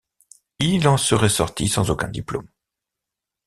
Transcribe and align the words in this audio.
Il 0.57 0.87
en 0.87 0.97
serait 0.97 1.29
sorti 1.29 1.67
sans 1.69 1.91
aucun 1.91 2.07
diplôme. 2.07 2.47